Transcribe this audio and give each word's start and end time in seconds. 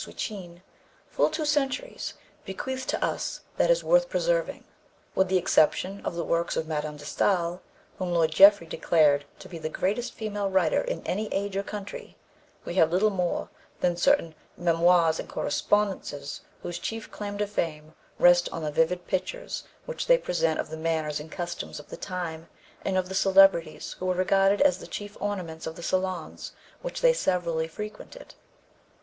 Swetchine 0.03 0.63
full 1.11 1.29
two 1.29 1.45
centuries 1.45 2.15
bequeathed 2.43 2.89
to 2.89 3.05
us 3.05 3.41
that 3.57 3.69
is 3.69 3.83
worth 3.83 4.09
preserving? 4.09 4.63
With 5.13 5.27
the 5.27 5.37
exception 5.37 6.03
of 6.03 6.15
the 6.15 6.23
works 6.23 6.57
of 6.57 6.67
Mme. 6.67 6.97
de 6.97 7.05
Staël, 7.05 7.59
whom 7.99 8.11
Lord 8.11 8.31
Jeffrey 8.31 8.65
declared 8.65 9.25
to 9.37 9.47
be 9.47 9.59
"the 9.59 9.69
greatest 9.69 10.13
female 10.15 10.49
writer 10.49 10.81
in 10.81 11.05
any 11.05 11.31
age 11.31 11.55
or 11.55 11.61
country," 11.61 12.17
we 12.65 12.73
have 12.73 12.91
little 12.91 13.11
more 13.11 13.49
than 13.81 13.95
certain 13.95 14.33
Mémoires 14.59 15.19
and 15.19 15.29
Correspondances 15.29 16.41
whose 16.63 16.79
chief 16.79 17.11
claims 17.11 17.37
to 17.37 17.45
fame 17.45 17.93
rest 18.17 18.49
on 18.51 18.63
the 18.63 18.71
vivid 18.71 19.05
pictures 19.05 19.65
which 19.85 20.07
they 20.07 20.17
present 20.17 20.59
of 20.59 20.71
the 20.71 20.77
manners 20.77 21.19
and 21.19 21.31
customs 21.31 21.79
of 21.79 21.89
the 21.89 21.95
time 21.97 22.47
and 22.83 22.97
of 22.97 23.07
the 23.07 23.13
celebrities 23.13 23.95
who 23.99 24.07
were 24.07 24.15
regarded 24.15 24.61
as 24.63 24.79
the 24.79 24.87
chief 24.87 25.15
ornaments 25.19 25.67
of 25.67 25.75
the 25.75 25.83
salons 25.83 26.53
which 26.81 27.01
they 27.01 27.13
severally 27.13 27.67
frequented. 27.67 28.33